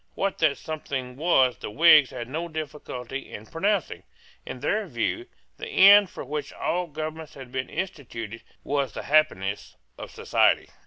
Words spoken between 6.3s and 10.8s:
all governments had been instituted was the happiness of society.